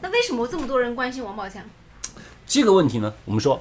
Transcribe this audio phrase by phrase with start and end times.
[0.00, 1.62] 那为什么这么多人关心王宝强？
[2.46, 3.60] 这个问题呢，我们说，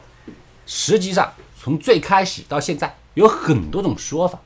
[0.65, 4.39] 实际上从最开始到现在有很多种说法，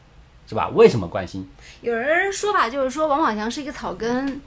[0.48, 0.70] 是吧？
[0.70, 1.50] 为什么关心？
[1.82, 4.42] 有人说法就是说王宝强是一个草根，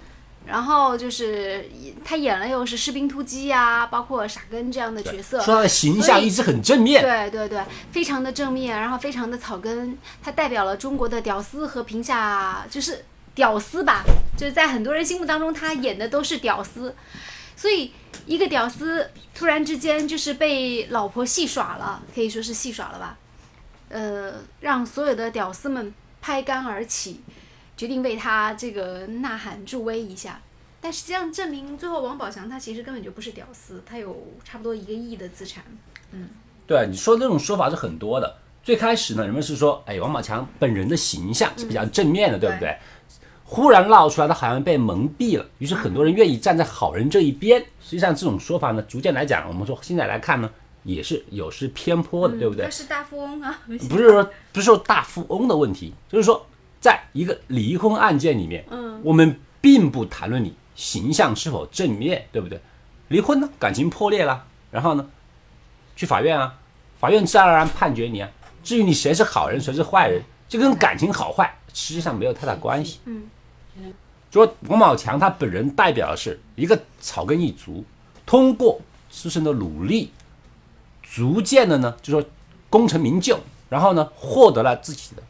[0.46, 1.68] 然后就是
[2.04, 13.04] 他演了又是士兵突击呀、包括傻根这样的角色，说他的形象一直很正面，对对对，非常的正面，然后非常的草根，他代表了中国的屌丝和贫下，就是
[13.34, 14.02] 屌丝吧，
[14.36, 16.94] 就是在很多人心目当中，他演的都是屌丝，
[17.56, 17.92] 所以
[18.26, 23.18] 一个屌丝突然之间就是被老婆戏耍了，可以说是戏耍了吧，
[23.88, 27.20] 呃，让所有的屌丝们拍杆而起，
[27.76, 30.40] 决定为他这个呐喊助威一下。
[30.80, 35.62] 但实际上证明，最后王宝强他其实根本就不是屌丝，他有差不多一个亿的资产。
[36.10, 36.28] 嗯
[36.66, 38.38] 对你说的这种说法是很多的。
[38.62, 42.78] 最开始呢，人们是说，哎，王宝强本人的形象是比较正面的，对不对？
[43.52, 47.60] 忽然闹出来，他好像被蒙蔽了，于是很多人愿意站在好人这一边。
[47.82, 50.50] 实际上，这种说法呢，逐渐来讲，我们说现在来看呢，
[50.84, 52.70] 也是有失偏颇的，对不对他？
[52.70, 56.46] 是大富翁啊，不是说不是说大富翁的问题，就是说，
[56.80, 62.58] 在一个离婚案件里面，嗯，我们并不谈论你形象是否正面，对不对？
[63.08, 65.06] 离婚呢，感情破裂了，然后呢，
[65.94, 66.54] 去法院啊，
[66.98, 68.30] 法院自然而然判决你啊。
[68.64, 73.00] 至于你谁是好人，谁是坏人，这跟感情好坏实际上没有太大关系。
[73.06, 73.24] 嗯，
[74.30, 77.84] 就说王宝强他本人代表的是一个草根一族，
[78.24, 80.10] 通过自身的努力，
[81.02, 82.28] 逐渐的呢，就说
[82.70, 85.22] 功成名就，然后呢，获得了自己的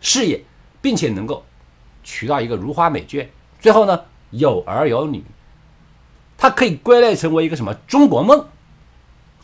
[0.00, 0.44] 事业，
[0.80, 1.44] 并且能够
[2.04, 3.26] 娶到一个如花美眷，
[3.60, 5.24] 最后呢，有儿有女，
[6.38, 8.46] 他可以归类成为一个什么中国梦，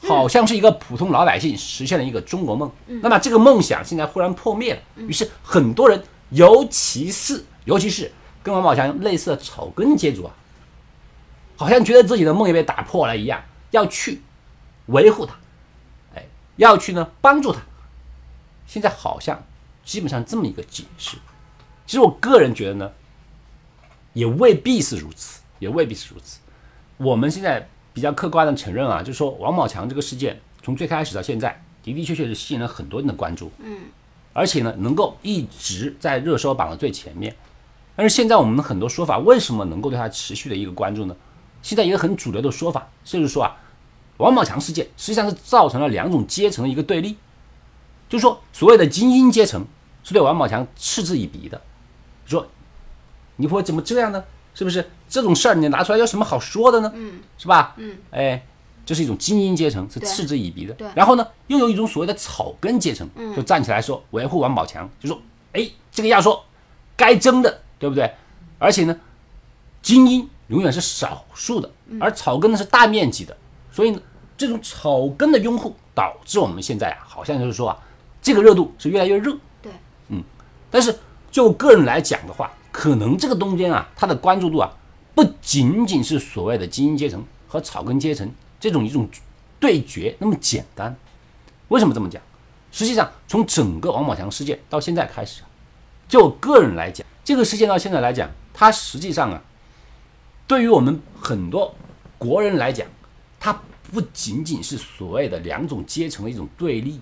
[0.03, 2.71] 好像是一个普通老百姓实现了一个中国梦。
[2.87, 6.00] 那么这个梦想现在忽然破灭了，于是很多人，
[6.31, 8.11] 尤其是尤其是
[8.42, 10.31] 跟王宝强类似的草根阶级啊，
[11.56, 14.22] 好像觉得自己的梦也被打破了一样，要去
[14.86, 15.34] 维护他，
[16.14, 16.25] 哎，
[16.56, 17.61] 要去呢帮助他。
[18.66, 19.44] 现在好像
[19.84, 21.16] 基本上这么一个解释。
[21.87, 22.93] 其实我个人觉得呢，
[24.12, 26.38] 也未必是如此，也未必是如此。
[26.97, 33.78] 我们现在比较客观的承认啊，就是说王宝强这个事件从最开始到现在，的的确确是吸引了很多人的关注，嗯，
[34.33, 37.34] 而且呢，能够一直在热搜榜的最前面。
[37.97, 41.17] 但是现在我们的很多说法，为什么能够对他持续的一个关注呢？
[41.62, 43.57] 现在一个很主流的说法，甚至说啊，
[44.19, 47.17] 王宝强事件实际上是造成了两种阶层的一个对立，
[48.09, 49.65] 就是说所谓的精英阶层
[50.05, 51.61] 是对王宝强嗤之以鼻的，
[52.27, 52.47] 说
[53.37, 54.23] 你会怎么这样呢？
[54.55, 56.91] 是不是这种事儿你拿出来有什么好说的呢？
[56.95, 57.75] 嗯，是吧？
[57.77, 58.43] 嗯，哎，
[58.87, 60.73] 这是一种精英阶层，是嗤之以鼻的。
[60.73, 65.21] 对然后呢，又有一种所谓的草根阶层，嗯就站起来说维护王宝强，就说
[65.53, 66.43] 哎，这个要说
[66.97, 68.10] 该争的，对不对？
[68.59, 68.98] 而且呢，
[69.82, 73.37] 精英永远是少数的，嗯而草根呢是大面积的，
[73.70, 74.00] 所以呢，
[74.37, 77.78] 这种草根的拥护导致我们现在啊，好像就是说啊，
[78.22, 79.36] 这个热度是越来越热。
[79.60, 79.72] 对，
[80.09, 80.22] 嗯
[80.70, 80.97] 但是
[81.31, 84.72] 就个人来讲的话，可能这个中间啊，它的关注度啊，
[85.15, 89.09] 不仅仅是所谓的精英阶层和草根阶层这种一种
[89.60, 90.97] 对决那么简单。
[91.69, 92.22] 为什么这么讲？
[92.72, 95.48] 实际上，从整个王宝强事件到现在开始啊，
[96.09, 99.42] 就我个人来讲，这个事件到现在来讲，它实际上啊，
[100.47, 101.75] 对于我们很多
[102.19, 102.87] 国人来讲，
[103.41, 103.60] 它
[103.92, 107.00] 不仅仅是所谓的两种阶层的一种对立，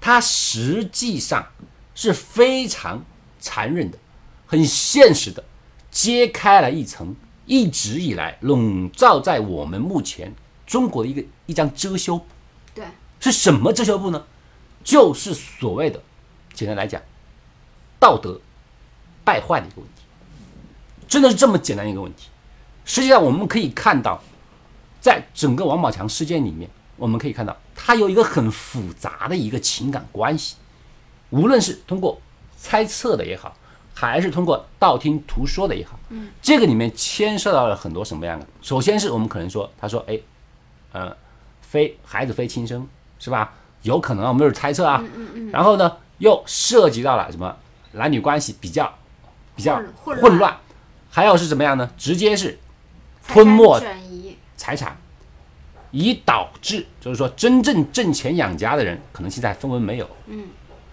[0.00, 1.46] 它实际上
[1.94, 3.04] 是非常
[3.38, 3.98] 残忍的、
[4.46, 5.44] 很现实的，
[5.90, 10.34] 揭开了一层一直以来笼罩在我们目前
[10.66, 12.24] 中国的一个一张遮羞布。
[12.74, 12.86] 对，
[13.20, 14.24] 是什么遮羞布呢？
[14.82, 16.02] 就是所谓的，
[16.54, 17.02] 简单来讲，
[18.00, 18.40] 道德
[19.24, 20.02] 败坏的一个问题，
[21.08, 22.28] 真的是这么简单一个问题。
[22.84, 24.22] 实际上，我们可以看到，
[25.00, 30.56] 在整个王宝强事件里面，我们可以看到，他有一个很复杂的一个情感关系，
[31.30, 32.20] 无论是通过
[32.56, 33.56] 猜测的也好，
[33.94, 38.46] 还是通过道听途说的也好，嗯，这个里面牵涉到了很多什么样的？
[38.60, 40.20] 首先是我们可能说，他说，哎，
[40.92, 41.16] 呃，
[41.62, 42.86] 非孩子非亲生，
[43.18, 43.54] 是吧？
[43.82, 45.02] 有可能啊，我们就是猜测啊。
[45.52, 47.54] 然后呢，又涉及到了什么
[47.92, 48.92] 男女关系比较
[49.54, 50.56] 比较混乱，
[51.10, 51.90] 还有是怎么样呢？
[51.96, 52.58] 直接是
[53.26, 54.96] 吞没转移，财产，
[55.90, 60.08] 以导致就是说真正挣钱养家的人可能现在分文没有。
[60.26, 60.46] 嗯，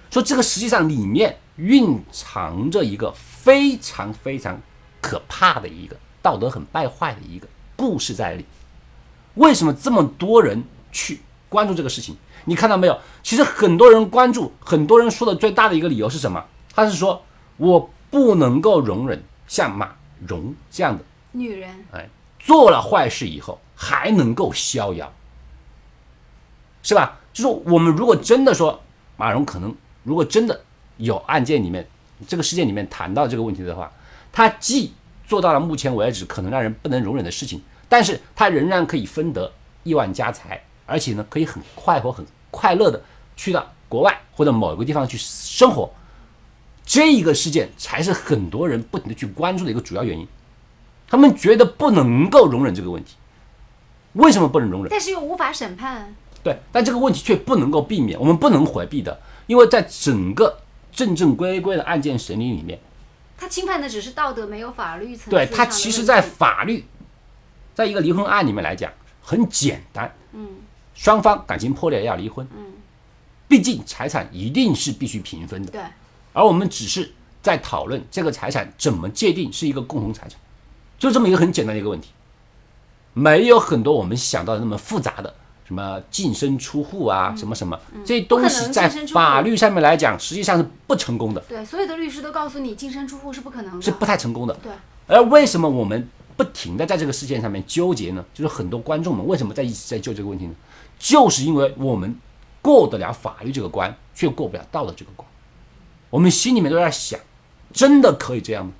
[0.09, 4.59] 说这个实际上里面蕴藏着一个非常非常
[5.01, 8.45] 可怕的一个道德很败坏的一个故事在里。
[9.35, 12.15] 为什么这么多人去关注这个事情？
[12.45, 12.99] 你看到没有？
[13.23, 16.43] 其实很多人关注，很多人说的最大的一个理由是什么？
[16.73, 17.23] 他是说
[17.57, 19.95] 我不能够容忍像马
[20.27, 22.07] 蓉这样的女人，哎
[22.39, 25.11] 做了坏事以后还能够逍遥，
[26.83, 27.19] 是吧？
[27.33, 28.81] 就是我们如果真的说
[29.15, 29.73] 马蓉可能
[30.03, 30.61] 如果真的
[30.97, 31.87] 有案件里面
[32.27, 33.91] 这个事件里面谈到这个问题的话，
[34.31, 34.93] 他既
[35.25, 39.51] 做到了目前为止可能让人不能容忍的事情，但是他仍然可以分得
[39.83, 43.01] 亿万家财，而且呢可以很快活、很快乐的
[43.37, 45.89] 去到国外或者某一个地方去生活。
[46.91, 50.27] 这一个事件才是很多人不停的去关注的一个主要原因，
[51.07, 53.15] 他们觉得不能够容忍这个问题，
[54.11, 54.89] 为什么不能容忍？
[54.91, 56.13] 但是又无法审判。
[56.43, 60.59] 对，但这个问题却不能够避免，我们不能回避的，因为在整个
[60.91, 62.77] 正正规规的案件审理里面，
[63.37, 66.83] 他侵犯的只是道德，没有法律层次对他其实，在法律，
[67.73, 68.91] 在一个离婚案里面来讲
[69.21, 70.57] 很简单，嗯，
[70.93, 72.73] 双方感情破裂要离婚，嗯，
[73.47, 75.81] 毕竟财产一定是必须平分的，对
[76.33, 77.11] 而我们只是
[77.41, 80.39] 在讨论这个财产怎么界定是一个共同财产，
[80.97, 82.09] 就这么一个很简单的一个问题，
[83.13, 85.33] 没有很多我们想到的那么复杂的，
[85.65, 94.53] 什么净身出户啊，什么什么这些东西在法律上面来讲，实际上是不成功的，对，所有的律师都告诉你净身出户是不可能的，是不太成功的。
[94.63, 94.71] 对，
[95.07, 96.07] 而为什么我们
[96.37, 98.23] 不停的在这个事件上面纠结呢？
[98.33, 100.53] 就是很多观众们为什么在一直在就这个问题呢？
[100.99, 102.15] 就是因为我们
[102.61, 105.27] 过得了法律这个关，却过不了道德这个关。
[106.11, 107.19] 我们心里面都在想，
[107.73, 108.71] 真的可以这样吗？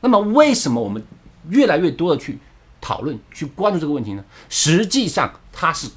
[0.00, 1.04] 那么为什么我们
[1.50, 2.38] 越来越多的去
[2.80, 4.24] 讨论、去关注这个问题呢？
[4.48, 5.90] 实际上，它是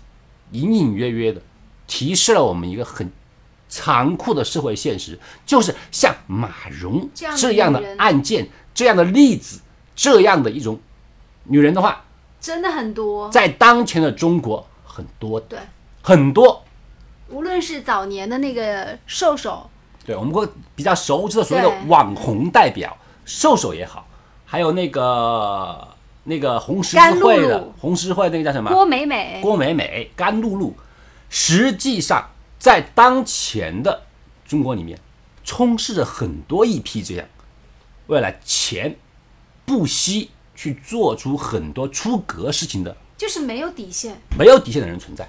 [0.52, 1.42] 隐隐约约的
[1.88, 3.10] 提示了我们一个很
[3.70, 9.62] 残酷的社会现实，就是像马蓉这样的案件、这样的例子、
[9.96, 10.80] 这样的一种
[11.44, 12.04] 女人的话，
[12.42, 13.30] 真的很多。
[13.30, 15.60] 在当前的中国很多对，
[16.02, 16.66] 很多。
[17.30, 19.70] 无论是早年的那个瘦手，
[20.06, 24.08] 对，我们会比较熟知的所谓的网红代表，瘦瘦也好，
[24.46, 25.88] 还有那个
[26.24, 28.72] 那个红十字会的露红十字会那个叫什么？
[28.72, 30.74] 郭美美，郭美美、甘露露，
[31.30, 34.04] 实际上在当前的
[34.46, 35.00] 中国里面，
[35.44, 37.28] 充斥着很多一批这样
[38.08, 38.96] 为了钱
[39.66, 44.20] 不惜去做出很多出格事情的就是没有底线。
[44.38, 45.28] 没有底线的人存在。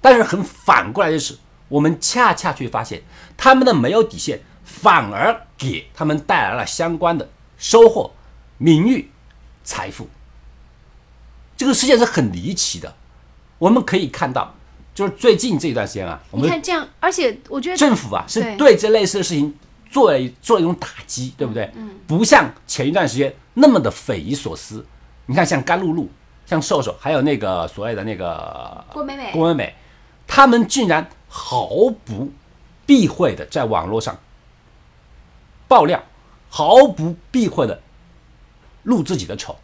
[0.00, 1.36] 但是很反过来就是，
[1.68, 3.02] 我们恰恰却发现，
[3.36, 8.12] 他们的没有底线，反而给他们带来了相关的收获、
[8.56, 9.10] 名誉、
[9.64, 10.08] 财富。
[11.56, 12.94] 这个世界是很离奇的。
[13.58, 14.54] 我们可以看到，
[14.94, 19.52] 就是最近这一段时间啊，我们你看这样，而且我觉得政府啊是对对这类似的事情
[19.90, 21.68] 做了一做了一种打击，对不对？
[21.74, 24.86] 嗯，不像前一段时间那么的匪夷所思。
[25.26, 26.08] 你看，像甘露露、
[26.46, 29.74] 像瘦瘦，还有那个所谓的那个郭美美郭美美，
[30.26, 31.68] 他们竟然毫
[32.04, 32.32] 不
[32.86, 34.18] 避讳的在网络上
[35.68, 36.02] 爆料，
[36.48, 37.80] 毫不避讳的
[38.84, 39.56] 露自己的丑，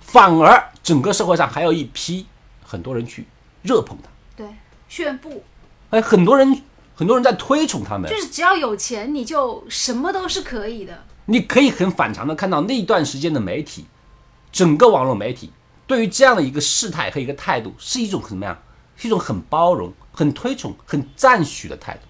[0.00, 2.26] 反而整个社会上还有一批
[2.64, 3.26] 很多人去
[3.62, 4.46] 热捧他，对
[4.88, 5.44] 炫富，
[5.90, 6.62] 哎，很多人
[6.94, 8.16] 很多人在推崇他们就。
[8.16, 11.04] 是只要有钱，你就什么都是可以的。
[11.26, 13.86] 你可以很反常的看到那段时间的媒体，
[14.50, 15.50] 整个网络媒体
[15.86, 18.58] 对于这样的一个事态和一个态度，是一种什么样？
[18.96, 22.00] 是一种很包容、很推崇、很赞许的态度。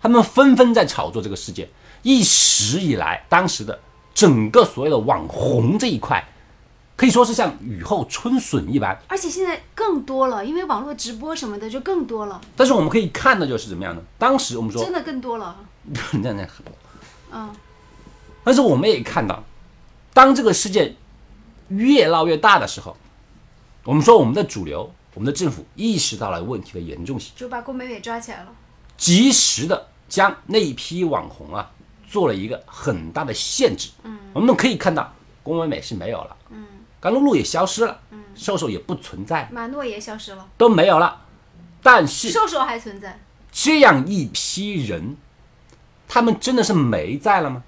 [0.00, 1.68] 他们纷纷在炒作这个事件。
[2.02, 3.80] 一时以来，当时的
[4.14, 6.24] 整个所谓的网红这一块，
[6.94, 8.96] 可以说是像雨后春笋一般。
[9.08, 14.02] 而且现在更多了，因为网络直播什么的就更多了，但是我们可以看到就是怎么样呢？
[14.16, 15.56] 当时我们说真的更多了。
[15.82, 16.72] 你这样很多，
[17.32, 17.50] 嗯，
[18.44, 19.42] 但是我们也看到，
[20.14, 20.94] 当这个事件
[21.68, 22.96] 越闹越大的时候，
[23.84, 28.52] 我们说我们的主流、我们的政府意识到了问题的严重性，就把郭美美抓起来了。
[28.96, 31.70] 及时的将那一批网红啊
[32.08, 33.90] 做了一个很大的限制。
[34.04, 35.12] 嗯，我们可以看到，
[35.42, 36.66] 郭美美是没有了，嗯，
[37.00, 41.24] 甘露露也消失了，嗯，瘦瘦也不存在，马诺也消失了，都没有了。
[41.82, 43.20] 但是瘦瘦还存在。
[43.50, 45.16] 这样一批人，
[46.06, 47.64] 他们真的是没在了吗？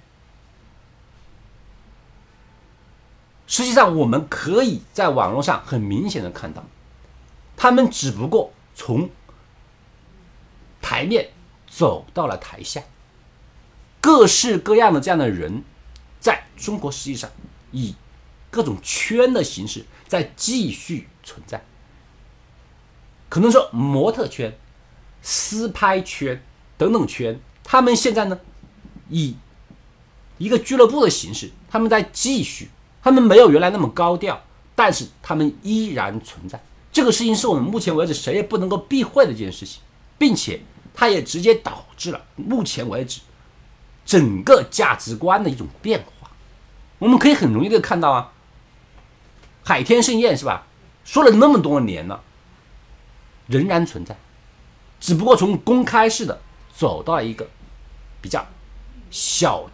[3.47, 6.64] 实际上，我们可以在网络上很明显的看到，
[7.62, 9.10] 他们只不过从
[10.80, 11.28] 台面
[11.68, 12.82] 走到了台下，
[14.00, 15.62] 各式各样的这样的人，
[16.18, 17.30] 在中国实际上
[17.70, 17.94] 以
[18.50, 21.62] 各种圈的形式在继续存在。
[23.28, 24.58] 可能说模特圈、
[25.20, 26.42] 私拍圈
[26.78, 28.40] 等等圈，他们现在呢，
[29.10, 29.36] 以
[30.38, 32.70] 一个俱乐部的形式，他们在继续，
[33.02, 34.42] 他们没有原来那么高调，
[34.74, 36.58] 但是他们依然存在。
[36.92, 39.80] 这个事情是我们目前为止谁也不能够避讳的一件事情，
[40.18, 40.61] 并且
[40.92, 43.20] 它也直接导致了目前为止
[44.04, 46.30] 整个价值观的一种变化。
[46.99, 48.32] 我们可以很容易的看到啊，
[49.62, 50.66] 海天盛宴是吧？
[51.04, 52.23] 说了那么多年了，
[53.47, 54.16] 仍然存在，
[55.00, 56.40] 只不过从公开式的
[56.76, 57.49] 走到一个
[58.20, 58.47] 比较
[59.11, 59.68] 小、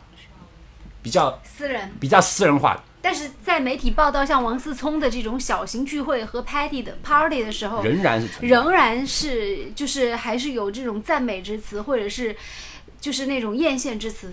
[1.02, 1.92] 比较私人。
[1.98, 8.28] 比较私人化的，但是在媒体报道像王思聪的这种小型聚会和 party 的 party 的时候，仍然是。
[8.44, 12.36] 仍然是就是还是有这种赞美之词，或者是
[13.00, 14.32] 就是那种艳羡之词。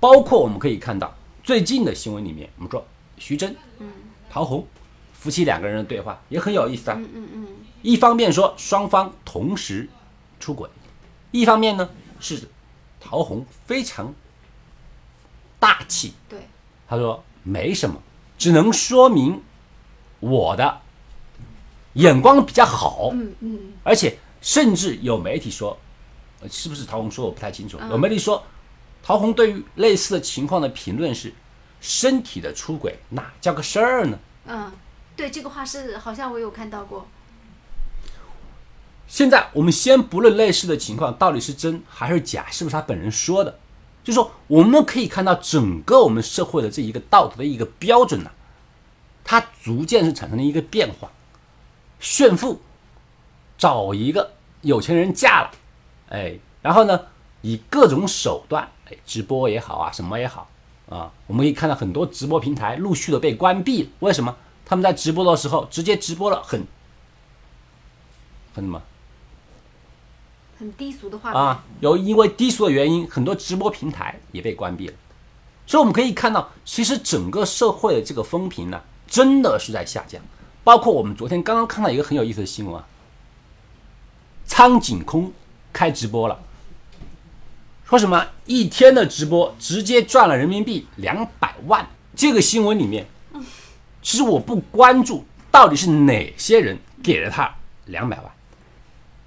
[0.00, 2.82] 包括我们可以看到最近的新闻里面，我们说
[3.18, 3.92] 徐峥、嗯
[4.30, 4.66] 陶虹
[5.12, 6.96] 夫妻两个人的对话也很有意思啊。
[6.98, 7.46] 嗯嗯嗯，
[7.82, 9.86] 一方面说双方同时
[10.40, 10.66] 出轨，
[11.32, 11.86] 一方面呢
[12.18, 12.48] 是
[12.98, 14.14] 陶虹非常
[15.60, 16.40] 大气，对，
[16.88, 18.00] 他说没什么，
[18.38, 19.42] 只能说明
[20.20, 20.80] 我的
[21.94, 25.78] 眼光比较好，嗯嗯，而且甚至有媒体说，
[26.40, 28.44] 呃是不是陶虹说我不太清楚，有媒体说
[29.02, 31.32] 陶虹对于类似的情况的评论是，
[31.80, 34.18] 身体的出轨哪叫个事儿呢？
[34.46, 34.72] 嗯，
[35.16, 37.06] 对，这个话是好像我有看到过。
[39.08, 43.58] 现在我们先不论类似的情况到底是真还是假，是不是他本人说的，
[44.06, 48.30] 就说我们可以看到整个我们社会的这一个道德的一个标准呢、
[49.24, 51.10] 它逐渐是产生了一个变化。
[51.98, 52.60] 炫富，
[53.58, 55.50] 找一个有钱人嫁了，
[56.10, 57.06] 哎，然后呢，
[57.40, 60.48] 以各种手段，哎，直播也好啊，什么也好
[60.88, 63.88] 啊，我们可以看到很多直播平台陆续的被关闭了。
[63.98, 64.36] 为什么？
[64.64, 66.64] 他们在直播的时候直接直播了很
[68.54, 68.80] 很什么？
[70.58, 71.40] 很低俗的画面。
[71.40, 74.94] 啊，有因为低俗的原因，很多直播平台也被关闭了。
[75.66, 80.20] 所以我们可以看到，其实整个社会的这个风评呢，真的是在下降。
[80.62, 82.86] 包括我们昨天刚刚看到一个很有意思的新闻啊，
[84.44, 85.32] 苍井空
[85.72, 86.40] 开直播了，
[87.84, 91.88] 说什么一天的直播直接赚了人民币两百万。
[92.14, 93.06] 这个新闻里面，
[94.02, 98.32] 其实我不关注到底是哪些人给了他两百万，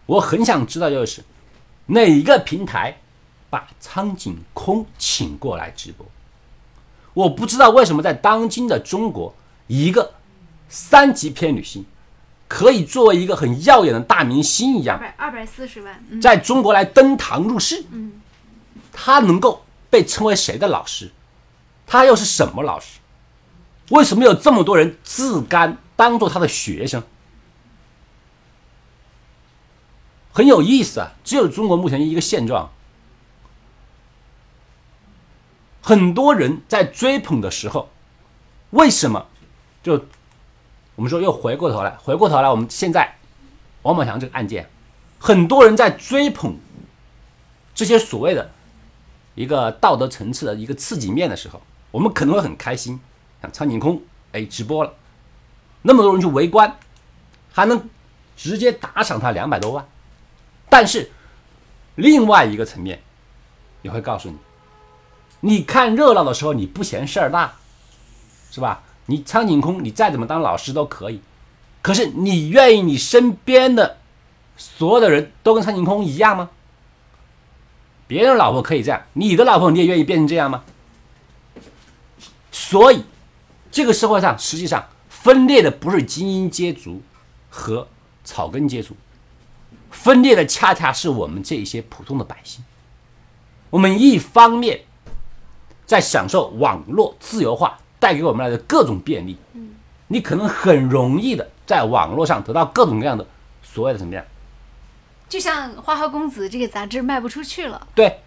[0.10, 1.24] 我很想知道就是
[1.86, 2.98] 哪一个平台
[3.48, 6.04] 把苍井空请过来直播。
[7.14, 9.36] 我不知道为什么在当今的中国，
[9.68, 10.14] 一个
[10.68, 11.86] 三级片女星
[12.48, 17.86] 可以作为一个很耀眼的大明星一样，二百二百四十万，嗯，在中国来登堂入室。
[18.92, 21.12] 她能够被称为谁的老师？
[21.86, 22.98] 她又是什么老师？
[23.90, 27.04] 为什么有这么多人自甘当做她的学生？
[30.32, 31.14] 很有意思啊！
[31.24, 32.72] 只有中国目前一个现状，
[35.82, 37.90] 很多人在追捧的时候，
[38.72, 39.26] 为什么？
[39.82, 40.06] 就
[40.96, 43.16] 我们说又回过头来，回过头来，我们现在
[43.82, 44.70] 王宝强这个案件，
[45.18, 46.58] 很多人在追捧
[47.74, 48.52] 这些所谓的
[49.36, 53.00] 一个道德层次的一个刺激面的时候，我们可能会很开心，
[53.42, 54.02] 像苍井空
[54.34, 54.94] 哎直播了，
[55.82, 56.78] 那么多人去围观，
[57.52, 57.90] 还能
[58.36, 59.88] 直接打赏他两百多万，
[60.70, 61.12] 但是
[61.96, 63.02] 另外一个层面
[63.82, 64.38] 也会告诉你，
[65.42, 67.56] 你看热闹的时候你不嫌事儿大，
[68.52, 68.84] 是吧？
[69.08, 71.20] 你苍井空你再怎么当老师都可以，
[71.82, 73.98] 可是你愿意你身边的
[74.56, 76.52] 所有的人都跟苍井空一样吗？
[78.06, 80.64] 别人老婆可以这样，你的老婆你也愿意变成这样吗？
[82.52, 83.04] 所以，
[83.72, 87.02] 这个社会上实际上分裂的不是精英阶族
[87.50, 87.88] 和
[88.24, 88.96] 草根阶族，
[89.92, 92.64] 分裂的恰恰是我们这一些普通的百姓。
[93.70, 94.82] 我们一方面
[95.86, 99.38] 在享受网络自由化带给我们来的各种便利，
[100.08, 103.26] 你可能很容易的在网络上得到各种各样的
[103.62, 104.24] 所谓的怎么样？
[105.28, 108.22] 就像《花花公子》这个杂志卖不出去了，对，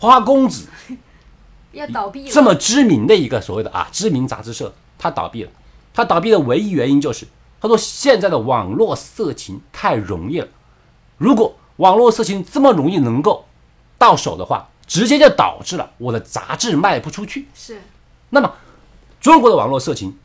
[0.00, 0.68] 花花公子
[1.70, 2.30] 要倒闭了。
[2.32, 5.50] 这么知名的一个所谓的啊知名杂志社，它倒闭了。
[5.94, 7.26] 它倒闭的唯一原因就是，
[7.60, 10.48] 他说现在的网络色情太容易了。
[11.16, 13.46] 如果网络色情这么容易能够
[13.98, 17.48] 到手的话，直接就导致了我的杂志卖不出去。
[17.54, 17.82] 是
[18.30, 18.54] 那么，
[19.20, 20.18] 中国的网络色情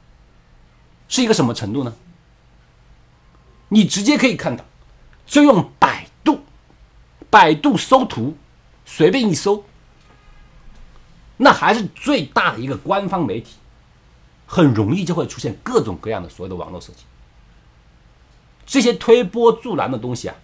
[1.07, 1.93] 是一个什么程度呢？
[3.69, 4.65] 你直接可以看到，
[5.25, 6.41] 就用百度，
[7.29, 8.35] 百度搜图，
[8.85, 9.63] 随便一搜，
[11.37, 13.55] 那还是最大的一个官方媒体，
[14.45, 17.05] 很容易就会出现各种各样的所谓的网络色情。
[18.65, 20.35] 这些推波助澜的东西啊，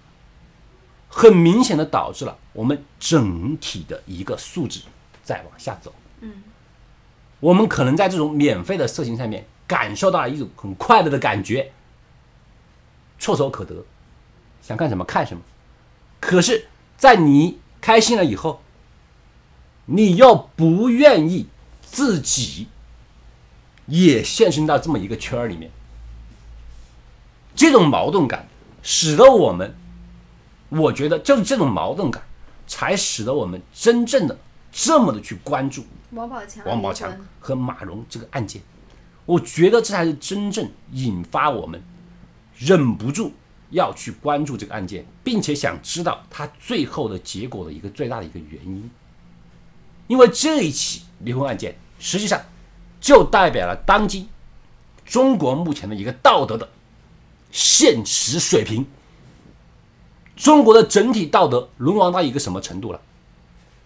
[1.09, 4.81] 很明显的导致了我们整体的一个素质
[5.23, 5.93] 在往下走。
[6.21, 6.43] 嗯
[7.39, 11.71] 我们可能在这种免费的色情上面感受到了一种很快乐的感觉，
[13.19, 13.85] 唾手可得，
[14.61, 15.43] 想看什么看什么。
[16.19, 18.63] 可是，在你开心了以后，
[19.85, 21.47] 你又不愿意
[21.83, 22.69] 自己
[23.85, 25.69] 也现身到这么一个圈儿里面，
[27.55, 28.47] 这种矛盾感，
[28.81, 29.75] 使得我们，
[30.69, 32.21] 我觉得就是这种矛盾感，
[32.67, 34.37] 才使得我们真正的
[34.71, 38.61] 这么的去关注王宝强，王宝强和马蓉这个案件。
[39.25, 41.81] 我觉得这才是真正引发我们
[42.57, 43.33] 忍不住
[43.71, 48.89] 要去关注这个案件，并且想知道他最后的结果的一个最大的一个原因。
[50.07, 52.41] 因为这一起离婚案件，实际上
[53.01, 54.27] 就代表了当今
[55.05, 56.69] 中国目前的一个道德的
[57.51, 58.85] 现实水平。
[60.37, 63.01] 中国的整体道德沦亡到一个什么程度了？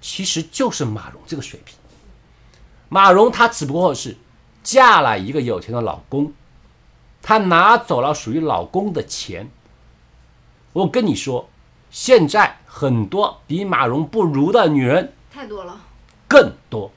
[0.02, 1.76] 其实就是马蓉这个水平。
[2.90, 4.18] 马蓉她只不过是
[4.62, 6.34] 嫁了一个有钱的老公，
[7.22, 9.50] 她拿走了属于老公的钱。
[10.74, 11.50] 我跟你说，
[11.90, 15.82] 现在很多比马蓉不如的女人太多了。
[16.28, 16.92] 更多，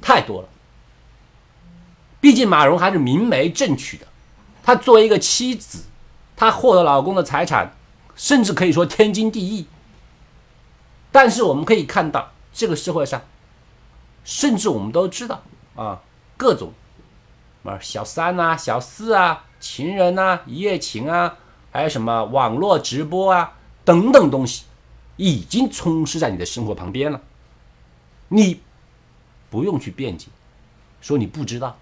[0.00, 0.48] 太多了。
[2.20, 4.06] 毕竟马蓉还是明媒正娶的，
[4.62, 5.84] 她作为一个妻子，
[6.36, 7.76] 她获得老公的财产，
[8.16, 9.66] 甚至可以说天经地义。
[11.12, 13.22] 但是我们可以看到，这个社会上，
[14.24, 15.42] 甚至我们都知道
[15.76, 16.02] 啊，
[16.36, 16.72] 各种
[17.64, 21.36] 啊小三啊、小四啊、情人啊、一夜情啊，
[21.70, 24.64] 还有什么网络直播啊等等东西，
[25.16, 27.20] 已经充斥在你的生活旁边了。
[28.28, 28.60] 你
[29.50, 30.26] 不用去辩解，
[31.00, 31.78] 说你不知道，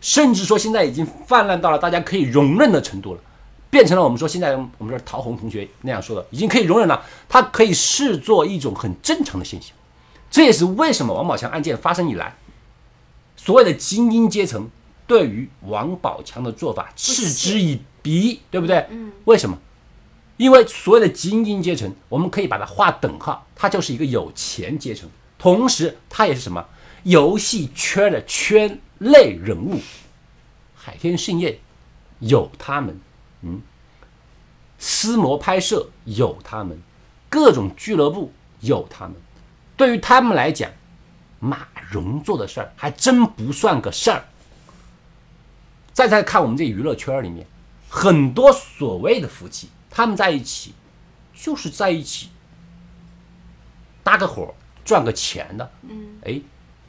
[0.00, 3.20] 甚至说现在已经泛滥到了大家可以容忍的程度了，
[3.74, 9.72] 变成了我们说现在我们说陶虹同学那样说的，已经可以容忍了，它可以视作一种很正常的现象。
[10.30, 12.36] 这也是为什么王宝强案件发生以来，
[13.34, 14.70] 所谓的精英阶层
[15.08, 18.86] 对于王宝强的做法嗤之以鼻，对不对？
[18.90, 19.10] 嗯。
[19.24, 19.58] 为什么？
[20.36, 25.10] 因为所谓的精英阶层，我们可以把它划等号，它就是一个有钱阶层。
[25.36, 26.64] 同时，它也是什么
[27.02, 29.80] 游戏圈的圈内人物，
[30.76, 31.58] 海天盛宴
[32.20, 33.00] 有他们，
[33.44, 33.62] 嗯，
[34.78, 36.80] 私模拍摄有他们，
[37.28, 39.14] 各种俱乐部有他们。
[39.76, 40.70] 对于他们来讲，
[41.38, 44.24] 马蓉做的事儿还真不算个事儿。
[45.92, 47.46] 再再看我们这娱乐圈里面，
[47.88, 50.74] 很多所谓的夫妻，他们在一起
[51.34, 52.30] 就是在一起
[54.02, 54.54] 搭个伙。
[54.84, 56.38] 赚个钱的，嗯，哎，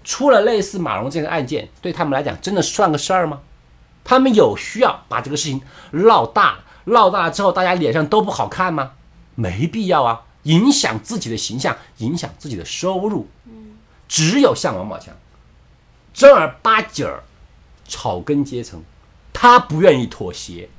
[0.04, 3.42] 出了类似马蓉这个案件，对他们来讲真的算个事儿吗？
[4.06, 8.94] 他们有需要把这个事情闹大，闹大了之后大家脸上都不好看吗？
[9.36, 13.28] 没必要啊，影响自己的形象，影响自己的收入。
[14.08, 15.14] 只有像王宝强
[16.14, 17.24] 正儿八经儿
[17.88, 18.84] 草根阶层，
[19.34, 20.70] 他不愿意妥协，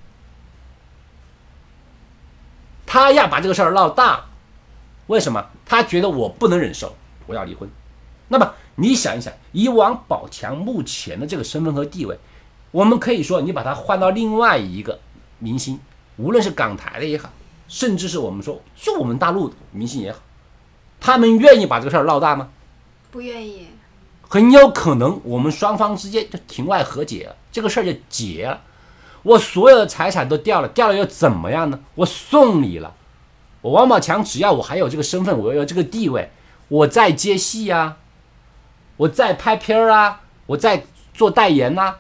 [2.87, 4.27] 他要把这个事儿闹大，
[5.09, 5.45] 为什么？
[5.67, 6.97] 他觉得我不能忍受。
[7.27, 7.69] 我要离婚，
[8.29, 12.17] 那么你想一想，以王宝强目前的这个身份和地位，
[12.71, 14.99] 我们可以说，你把他换到另外一个
[15.39, 15.81] 明星，
[16.17, 17.31] 无论是港台的也好，
[17.69, 20.19] 甚至是我们说就我们大陆的明星也好，
[21.01, 22.49] 他们愿意把这个事儿闹大吗？
[23.11, 23.69] 不愿意。
[24.29, 28.61] 很有可能我们双方之间就庭外和解了，这个事儿就结了。
[29.23, 31.81] 我所有的财产都掉了，掉了又怎么样呢？
[31.95, 32.95] 我送你了。
[33.63, 36.31] 我王宝强只要我还有这个身份，我有这个地位。
[36.69, 37.97] 我在接戏呀，
[38.97, 41.95] 我在拍片儿啊，我在做代言呐，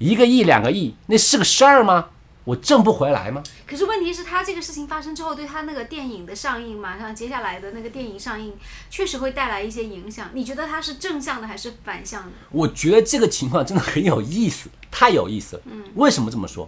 [0.00, 2.08] 一个亿两个亿，那是个事儿吗？
[2.44, 3.42] 我挣不回来吗？
[3.66, 8.54] 可是问题是，他这个事情发生之后，对他那个电影的上映，马上接下来的那个电影上映，
[8.88, 10.30] 确实会带来一些影响。
[10.32, 12.32] 你觉得他是正向的还是反向的？
[12.50, 15.62] 我觉得这个情况真的很有意思，太有意思了。
[15.66, 16.66] 嗯，为什么这么说？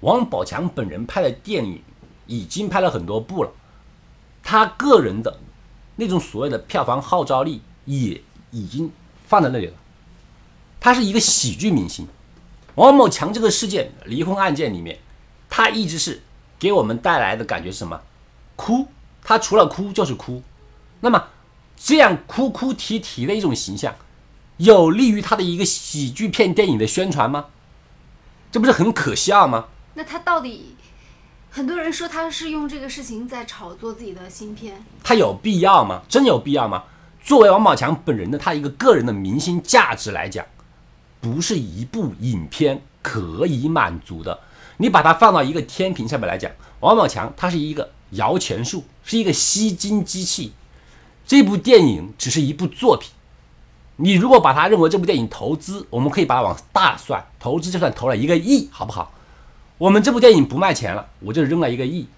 [0.00, 1.80] 王宝强本人拍的电影
[2.26, 3.52] 已经拍了很多部了，
[4.42, 5.38] 他个人的。
[5.96, 8.18] 那种所谓的票房号召力也
[8.50, 8.90] 已经
[9.28, 9.74] 放在那里了。
[10.80, 12.08] 他是一个喜剧明星，
[12.80, 14.98] 王宝强这个事件离婚案件里面，
[15.50, 16.22] 他一直是
[16.58, 18.00] 给我们带来的感觉是什么？
[18.56, 18.86] 哭，
[19.22, 20.42] 他除了哭就是哭。
[21.00, 21.26] 那么
[21.76, 23.94] 这样哭哭啼啼的一种形象，
[24.56, 27.48] 有利于他的一个喜剧片电影的宣传吗？
[28.50, 29.66] 这不是很可笑吗？
[29.92, 30.74] 那他到底？
[31.50, 36.00] 很多人说他是用这个事情在炒作自己的新片，他有必要吗？
[36.08, 36.84] 真有必要吗？
[37.22, 40.46] 作为王宝强本人的他一个个人的明星价值来讲，
[41.20, 44.38] 不是一部影片可以满足的。
[44.78, 50.52] 你把它放到一个天平上面来讲，王宝强他是一个摇钱树，是一个吸金机器。
[51.26, 53.12] 这部电影只是一部作品，
[53.96, 59.12] 你如果把它认为这部电影投资，我们可以把它往大算，投资就算投了一个亿，好不好？
[59.78, 62.08] 我们这部电影不卖钱了，我就扔了一个亿。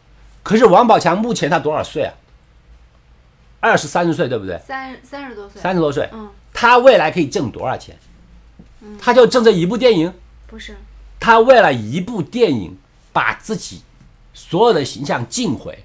[0.43, 2.15] 可是王宝强目前他多少岁啊？
[3.61, 4.59] 二十三十岁，对不对？
[4.67, 5.61] 三三十多岁。
[5.61, 6.09] 三十多岁。
[6.13, 6.31] 嗯。
[6.53, 7.97] 他未来可以挣多少钱？
[8.83, 8.99] 嗯。
[8.99, 10.13] 他就挣这一部电影？
[10.47, 10.77] 不是。
[11.19, 12.77] 他为了一部电影
[13.13, 13.83] 把自己
[14.35, 15.85] 所有的形象尽毁，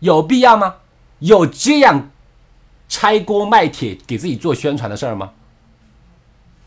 [0.00, 0.76] 有必要吗？
[1.18, 2.10] 有这样
[2.88, 5.32] 拆锅卖铁给自己做宣传的事儿吗？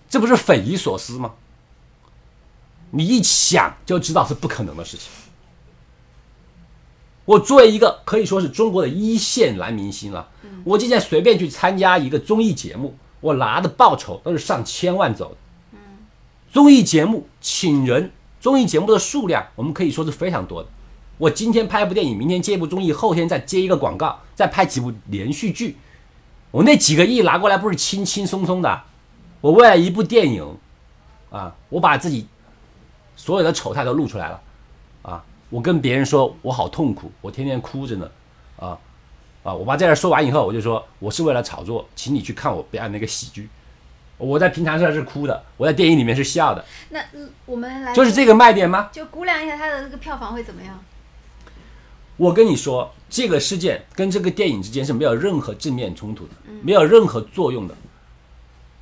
[0.10, 1.36] 这不是匪夷所思吗？
[2.90, 5.08] 你一想就知道是不可能的事情。
[7.26, 10.28] 我作为一个可以说是中国的一线男明星了，
[10.64, 15.38] 我今天随便去参加一个综艺节目，我拿的报酬都是上千万走的。
[16.52, 20.70] 综艺节目请人，综艺节目的数量我们可以说是非常多的。
[21.18, 25.78] 我今天拍一部电影，明天接一部综艺，后天再接一个广告，再拍几部连续剧，
[26.50, 28.82] 我那几个亿拿过来不是轻轻松松的。
[29.42, 30.58] 我为了一部电影，
[31.30, 32.26] 啊，我把自己
[33.16, 34.42] 所有的丑态都露出来了，
[35.02, 38.10] 啊，我跟别人说我好痛苦，我天天哭着呢，
[38.58, 38.78] 啊，
[39.44, 43.50] 啊，我把这事说完以后，我就说我是为了炒作，请你去看我表演那个喜剧。
[44.18, 48.90] 我在平常上是哭的，我在电影里面是笑的，那嗯我们来就是这个卖点吗？
[48.92, 50.78] 就估量一下它的这个票房会怎么样？
[52.18, 57.74] 我跟你说，这个事件跟这个电影之间是没有任何正面冲突的，没有任何作用的。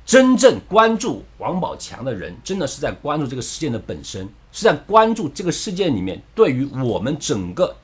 [0.04, 7.76] 真正关注王宝强的人，真的是在关注这个事件的本身，是在关注这个事件里面对于我们整个、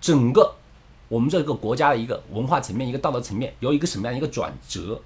[0.00, 0.54] 整个
[1.10, 5.02] 我们这个国家的一个文化层面、一个道德层面有一个什么样一个转折。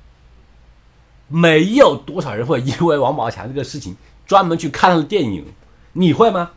[1.29, 5.47] 没有多少人会因为王宝强这个事情专门去看他的电影，
[5.95, 6.51] 你会吗？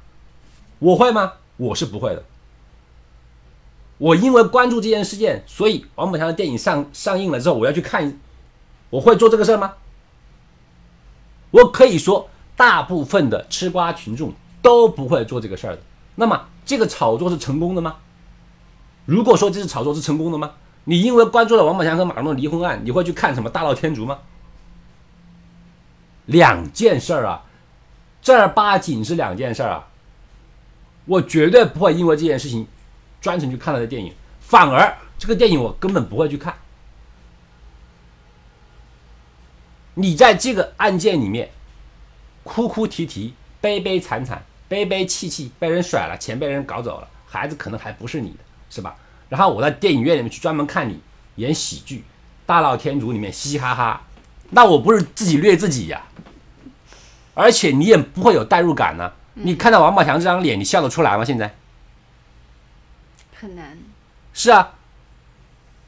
[0.79, 1.35] 我会吗？
[1.55, 2.25] 我是不会的。
[3.97, 8.19] 我因为关注这件事件，所以王宝强的电影上上映了之后，我要去看，
[8.89, 9.75] 我会做这个事儿吗？
[11.51, 15.81] 我可以说，大部分的吃瓜群众都不会做这个事儿的。
[16.15, 17.95] 那么，这个炒作是成功的吗？
[19.07, 20.51] 如果说这次炒作是成功的吗？
[20.83, 24.19] 你因为关注了王宝强和马蓉的离婚案，你会去看什么大闹天竺吗？
[26.25, 27.45] 两件事儿啊，
[28.21, 29.87] 正儿八经是两件事儿啊。
[31.05, 32.67] 我绝对不会因为这件事情
[33.21, 36.53] 专程去看他的电影，反而这个电影我根本不会去看。
[39.93, 41.49] 你在这个案件里面
[42.43, 48.37] 哭哭啼啼、悲悲惨惨、悲悲戚戚，被人甩了，钱被人搞走了，孩子可能还不是你的，
[48.77, 48.95] 是吧？
[49.27, 50.99] 然后我在电影院里面去专门看你
[51.37, 51.97] 演喜剧
[52.45, 54.03] 《大闹天竺》里面嘻嘻哈哈，
[54.51, 56.03] 那我不是自己虐自己呀？
[57.33, 59.11] 而且你也不会有代入感呢。
[59.33, 61.25] 你看到王宝强这张脸，你笑得出来吗？
[61.25, 61.55] 现在
[63.33, 63.75] 很难。
[64.31, 64.73] 是啊，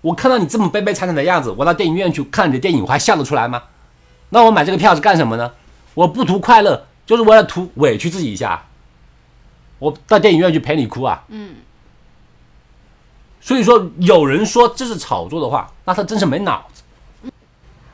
[0.02, 3.62] 我看到你这么悲悲惨惨的样子，我到电影院去看你的电影，我还笑得出来吗？
[4.30, 5.54] 那我买这个票是干什么呢？
[5.93, 8.65] 我不图快乐，就是为了图委屈自己一下。
[9.78, 11.23] 我到电影院去陪你哭啊。
[11.30, 11.56] 嗯。
[13.41, 17.32] 所以说，有人说这是炒作的话，那他真是没脑子。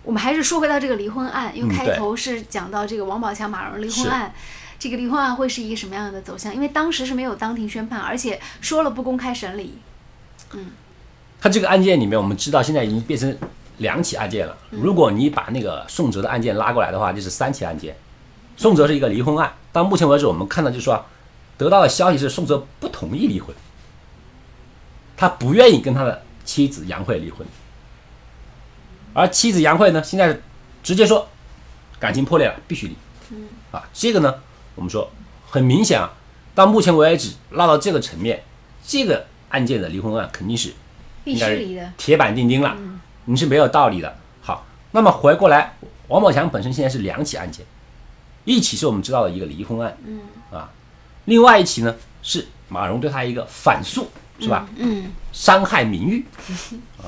[0.03, 4.33] 我们还是说回到这个离婚案，因为开头是讲到这个王宝强、马蓉离婚案，
[4.77, 6.53] 这个离婚案会是一个什么样的走向？
[6.53, 9.77] 因为当时是没有当庭宣判，而且说了不公开审理。
[10.53, 10.67] 嗯
[11.41, 13.37] 他这个案件里面，我们知道现在已经变成
[13.77, 14.57] 两起案件了。
[14.71, 17.95] 如果你把那个宋哲的案件拉过来的话，就是三起案件。
[18.57, 21.05] 宋哲是一个离婚案，到目前为止，我们看到就是说，
[21.55, 23.55] 得到的消息是宋哲不同意离婚，
[25.17, 27.45] 他不愿意跟他的妻子杨慧离婚，
[29.13, 30.39] 而妻子杨慧呢，现在
[30.83, 31.27] 直接说
[31.99, 32.95] 感情破裂了，必须离。
[33.71, 34.35] 啊，这个呢，
[34.75, 35.09] 我们说
[35.49, 36.13] 很明显啊，
[36.53, 38.43] 到目前为止落到这个层面，
[38.85, 40.73] 这个案件的离婚案肯定是
[41.23, 41.91] 必须离的。
[41.97, 42.77] 铁板钉钉了，
[43.25, 44.17] 你是没有道理的。
[44.41, 47.65] 好，那么回过来，王宝强本身现在是两起案件，
[48.45, 50.69] 一起是我们知道的一个离婚案，嗯啊，
[51.25, 54.67] 另外一起呢是马蓉对他一个反诉，是吧？
[54.77, 56.25] 嗯，伤害名誉
[56.97, 57.07] 啊。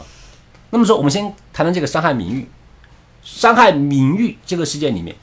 [0.69, 2.47] 那么说，我们先谈谈这个伤害名誉。
[3.23, 5.13] 伤害名誉这个事件里面，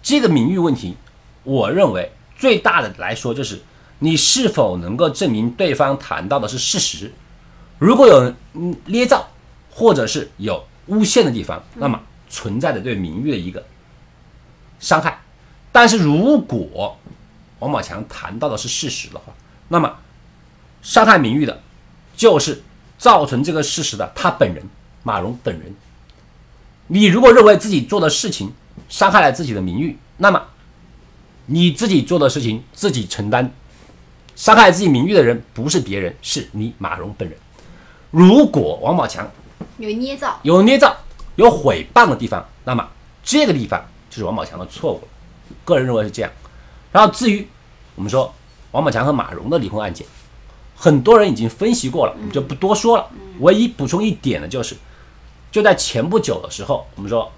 [0.00, 0.96] 这个名誉问题，
[1.42, 3.60] 我认为最大的来说就是
[3.98, 7.12] 你是否能够证明对方谈到的是事实。
[7.78, 9.28] 如果有嗯捏造
[9.72, 13.64] 或者是有诬陷的地方，那么存在着对名誉的一个
[14.78, 15.18] 伤害。
[15.72, 16.96] 但是如果
[17.58, 19.32] 王宝强谈到的是事实的话，
[19.66, 19.96] 那么
[20.82, 21.62] 伤害名誉的，
[22.16, 22.62] 就是
[22.98, 24.62] 造成这个事实的他本人
[25.02, 25.74] 马蓉本人。
[26.88, 28.52] 你如果认为自己做的事情
[28.88, 30.42] 伤害了自己的名誉，那么
[31.46, 33.50] 你自己做的事情自己承担。
[34.34, 37.38] 伤害自己名誉的人不是别人，是你马蓉本人。
[38.10, 39.30] 如果王宝强
[39.78, 40.38] 有捏造。
[40.42, 40.96] 有捏造、
[41.36, 42.88] 有诽谤的地方，那么
[43.22, 45.08] 这个地方就是王宝强的错误了。
[45.64, 46.30] 个人认为是这样。
[46.90, 47.46] 然后至于
[47.94, 48.34] 我们说
[48.72, 50.06] 王宝强和马蓉的离婚案件，
[50.82, 53.06] 很多人已经分析过了，我们就不多说了。
[53.38, 54.74] 唯一补充一点的就是，
[55.52, 57.30] 就在前不久的时候，我们说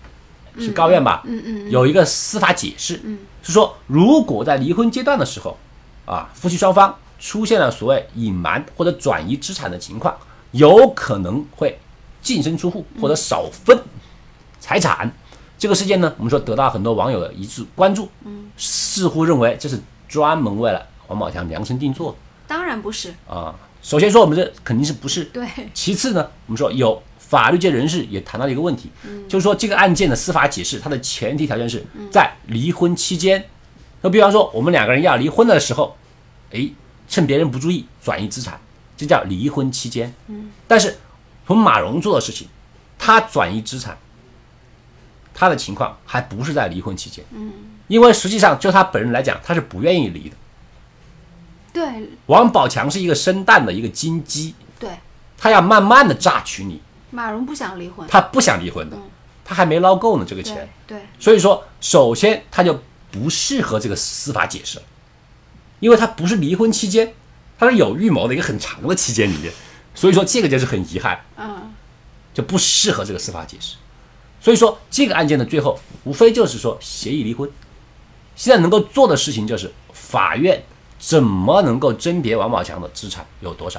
[0.58, 1.22] 是高院吧？
[1.26, 5.58] 嗯嗯有一个司法解释，嗯是说如果在离婚阶段的时候，
[6.06, 10.16] 啊，夫妻双方出现了所谓隐瞒或者转移资产的情况，
[10.52, 11.78] 有可能会
[12.22, 13.78] 净身出户或者少分
[14.58, 15.14] 财产。
[15.58, 19.78] 这个事件呢，我们说得到很多网友的一致关注，嗯，似乎认为这是
[20.08, 23.54] 专门为了王宝强量身定做当然不是，啊。
[23.82, 28.90] 首先说，我们这肯定是不是对，其次呢，我们说有法律界人士也谈到了一个问题，
[29.28, 33.44] 就是说这个案件的司法解释，它的前提条件是在离婚期间。
[34.00, 35.96] 那比方说，我们两个人要离婚的时候，
[36.50, 36.66] 哎，
[37.06, 38.58] 趁别人不注意转移资产，
[38.96, 40.14] 这叫离婚期间。
[40.28, 40.96] 嗯，但是
[41.46, 42.48] 从马蓉做的事情，
[42.98, 43.98] 他转移资产，
[45.34, 47.22] 他的情况还不是在离婚期间。
[47.32, 47.52] 嗯，
[47.88, 50.36] 因为实际上就他本人来讲，他是不愿意离的。
[51.74, 52.08] 对。
[52.26, 54.88] 王宝强是一个生蛋的一个金鸡，对，
[55.36, 56.80] 他要慢慢的榨取你。
[57.10, 58.96] 马蓉不想离婚，他不想离婚的，
[59.44, 60.66] 他还没捞够呢这个钱。
[60.86, 62.80] 对，对，所以说首先他就
[63.12, 64.80] 不适合这个司法解释，
[65.80, 67.12] 因为他不是离婚期间，
[67.58, 69.52] 他是有预谋的一个很长的期间里面，
[69.94, 71.72] 所以说这个就是很遗憾，嗯，
[72.32, 73.76] 就不适合这个司法解释。
[74.40, 77.48] 所以说这个案件的最后无非就是说协议离婚，
[78.34, 80.64] 现在能够做的事情就是法院
[81.06, 83.78] 怎么能够甄别王宝强的资产有多少，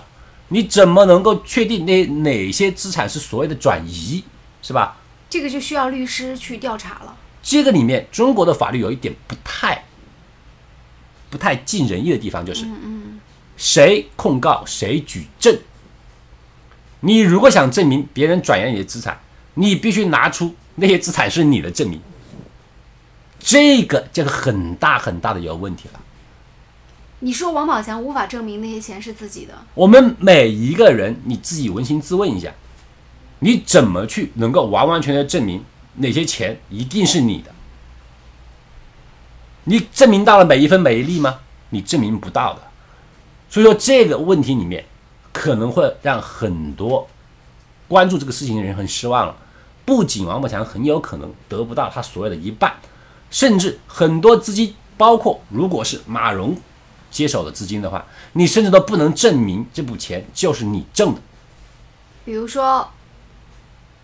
[0.50, 4.24] 你怎么能够确定那哪些资产是所谓的转移，
[4.62, 4.98] 是吧？
[5.28, 7.18] 这个就需要律师去调查了。
[7.42, 9.86] 这个里面中国的法律有一点不太
[11.32, 12.64] 不太尽人意的地方，就是
[13.58, 15.58] 谁控告谁举证。
[17.00, 19.20] 你如果想证明别人转移你的资产，
[19.56, 22.00] 你必须拿出那些资产是你的证明。
[23.40, 26.00] 这个这个很大很大的一个问题了。
[27.20, 32.54] 你说王宝强无法证明那些钱是自己的，我们每一个人，你自己扪心自问一下，
[33.40, 35.64] 你怎么去能够完完全全证明
[35.96, 37.52] 哪些钱一定是你的？
[39.64, 41.40] 你证明到了每一分每一粒吗？
[41.70, 42.62] 你证明不到的。
[43.50, 44.86] 所以说这个问题里面，
[45.32, 47.08] 可能会让很多
[47.88, 49.36] 关注这个事情的人很失望了。
[49.86, 52.76] 不仅王宝强很有可能得不到他所谓的一半，
[53.32, 56.58] 甚至很多资金，包括如果是马蓉
[57.16, 61.22] 接手的资金的话，你甚至都不能证明这笔钱就是你挣的，
[62.26, 62.90] 比如说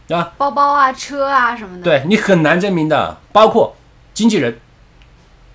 [0.08, 0.34] 啊？
[0.38, 3.18] 包包啊、车啊什么的。，对你很难证明的。
[3.34, 3.76] 包括
[4.14, 4.58] 经纪人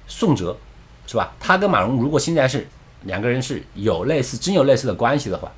[0.06, 0.58] 宋哲，
[1.06, 1.32] 是吧？
[1.40, 2.68] 他跟马蓉如果现在是
[3.04, 5.50] 两个人是有类似真有类似的关系的话，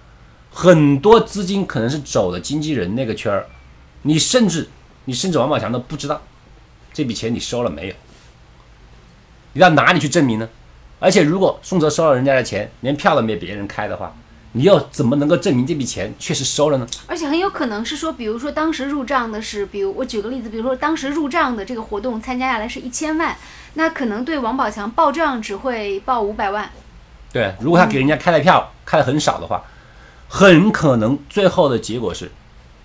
[0.53, 3.47] 很多资金可能是走的经纪人那个圈儿，
[4.03, 4.69] 你甚至
[5.07, 6.23] 你甚至王宝强都不知道
[6.93, 7.95] 这笔钱你收了没有，
[9.55, 10.49] 你到哪里去证明呢？
[10.99, 14.15] 而且如果宋哲收了人家的钱，连票都没别人开的话，
[14.53, 16.87] 你又怎么能够证明这笔钱确实收了呢？
[17.07, 23.37] 而且很有可能是说，比如说当时入账的是，比如我举个例子，比如说当时入账的这个活动参加下来是一千万，
[23.75, 26.71] 那可能对王宝强报账只会报五百万。
[27.33, 29.63] 对，如果他给人家开的票开的很少的话，
[30.29, 32.31] 很可能最后的结果是，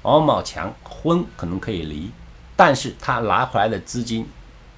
[0.04, 2.12] 王宝强婚可能可以离，
[2.56, 4.28] 但是他拿回来的资金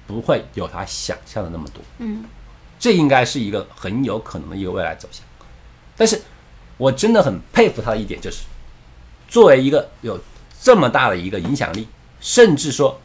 [0.06, 1.82] 不会有他想象的那么多。
[1.98, 2.24] 嗯，
[2.78, 5.24] 这应该是一个很有可能的一个未来走向。
[5.96, 6.20] 但是
[6.76, 8.44] 我真的很佩服他的一点就是，
[9.28, 10.20] 作为一个有
[10.60, 11.88] 这么大的一个影响力，
[12.20, 13.00] 甚至说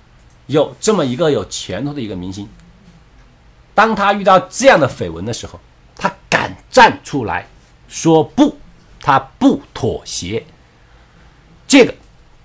[0.47, 2.49] 有这么一个有前途的一个明星，
[3.73, 5.59] 当他遇到这样的绯闻的时候，
[5.95, 7.47] 他敢站出来
[7.87, 8.57] 说不，
[8.99, 10.45] 他不妥协，
[11.67, 11.93] 这个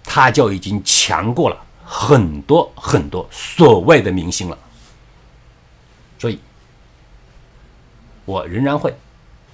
[0.05, 4.57] 他就已经强过了很多很多所谓的明星了。
[6.19, 6.39] 所以，
[8.27, 8.95] 我仍然会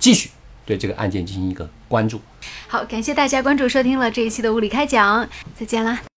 [0.01, 0.31] 继续
[0.67, 2.21] 对这个案件进行一个关注。
[2.67, 6.03] 好，感谢大家关注收听了这一期的物理开讲，再见啦。